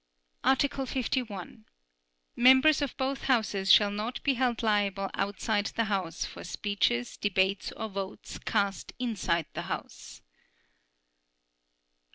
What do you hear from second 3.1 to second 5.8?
Houses shall not be held liable outside